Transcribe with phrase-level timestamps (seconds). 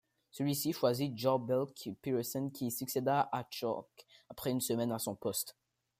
[0.31, 3.85] Celui-ci choisit Joh Bjelke-Petersen qui succéda à Chalk
[4.31, 5.55] après une semaine à son poste.